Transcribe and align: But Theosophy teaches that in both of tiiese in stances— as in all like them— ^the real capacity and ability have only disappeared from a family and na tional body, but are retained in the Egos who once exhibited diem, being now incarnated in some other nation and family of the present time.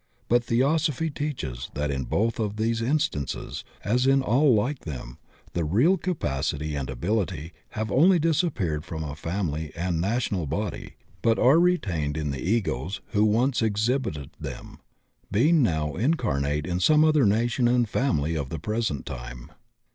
But 0.27 0.43
Theosophy 0.45 1.11
teaches 1.11 1.69
that 1.75 1.91
in 1.91 2.05
both 2.05 2.39
of 2.39 2.55
tiiese 2.55 2.81
in 2.83 2.97
stances— 2.97 3.63
as 3.93 4.07
in 4.07 4.23
all 4.23 4.55
like 4.55 4.79
them— 4.79 5.19
^the 5.53 5.63
real 5.63 5.95
capacity 5.95 6.73
and 6.73 6.89
ability 6.89 7.53
have 7.77 7.91
only 7.91 8.17
disappeared 8.17 8.83
from 8.83 9.03
a 9.03 9.15
family 9.15 9.71
and 9.75 10.01
na 10.01 10.13
tional 10.15 10.49
body, 10.49 10.95
but 11.21 11.37
are 11.37 11.59
retained 11.59 12.17
in 12.17 12.31
the 12.31 12.41
Egos 12.41 12.99
who 13.09 13.23
once 13.23 13.61
exhibited 13.61 14.31
diem, 14.41 14.79
being 15.31 15.61
now 15.61 15.93
incarnated 15.93 16.65
in 16.65 16.79
some 16.79 17.03
other 17.03 17.27
nation 17.27 17.67
and 17.67 17.87
family 17.87 18.35
of 18.35 18.49
the 18.49 18.57
present 18.57 19.05
time. 19.05 19.51